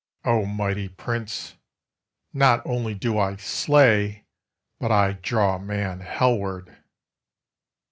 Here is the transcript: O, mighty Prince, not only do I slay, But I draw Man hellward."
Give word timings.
O, 0.25 0.47
mighty 0.47 0.89
Prince, 0.89 1.57
not 2.33 2.65
only 2.65 2.95
do 2.95 3.19
I 3.19 3.35
slay, 3.35 4.25
But 4.79 4.91
I 4.91 5.11
draw 5.13 5.59
Man 5.59 5.99
hellward." 5.99 6.75